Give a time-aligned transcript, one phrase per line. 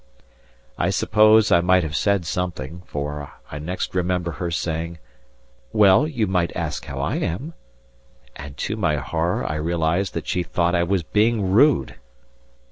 [0.79, 4.97] I suppose I must have said something, for I next remember her saying:
[5.73, 7.53] "Well, you might ask how I am;"
[8.35, 11.97] and to my horror I realized that she thought I was being rude!